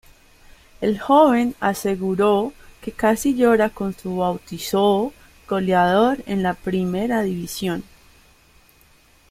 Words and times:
El 0.81 0.99
joven 0.99 1.53
aseguró 1.59 2.53
que 2.81 2.91
casi 2.91 3.35
llora 3.35 3.69
con 3.69 3.93
su 3.95 4.15
bautizó 4.15 5.13
goleador 5.47 6.23
en 6.25 6.41
la 6.41 6.55
Primera 6.55 7.21
División. 7.21 7.83